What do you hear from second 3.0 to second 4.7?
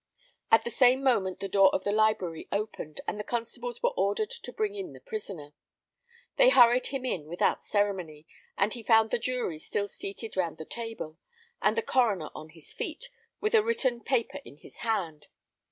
and the constables were ordered to